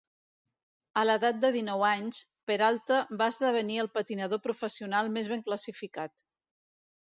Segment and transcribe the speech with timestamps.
[1.01, 6.29] A l'edat de dinou anys, Peralta va esdevenir el patinador professional més ben classificat.